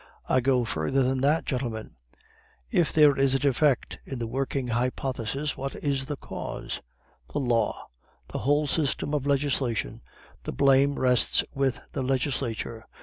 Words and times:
"I 0.27 0.41
go 0.41 0.65
further 0.65 1.03
than 1.03 1.21
that, 1.21 1.45
gentlemen. 1.45 1.95
If 2.71 2.91
there 2.91 3.15
is 3.15 3.35
a 3.35 3.37
defect 3.37 3.99
in 4.03 4.17
the 4.17 4.25
working 4.25 4.69
hypothesis, 4.69 5.55
what 5.55 5.75
is 5.75 6.07
the 6.07 6.15
cause? 6.17 6.81
The 7.31 7.39
law! 7.39 7.85
the 8.29 8.39
whole 8.39 8.65
system 8.65 9.13
of 9.13 9.27
legislation. 9.27 10.01
The 10.45 10.53
blame 10.53 10.97
rests 10.97 11.43
with 11.53 11.79
the 11.91 12.01
legislature. 12.01 12.83